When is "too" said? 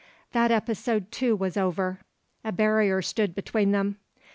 1.11-1.35